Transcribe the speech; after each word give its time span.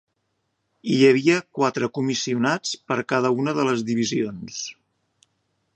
Hi 0.93 0.95
havia 1.09 1.35
quatre 1.59 1.89
comissionats 1.97 2.73
per 2.91 2.99
cada 3.15 3.33
una 3.43 3.55
de 3.61 3.67
les 3.69 3.85
divisions. 3.91 4.63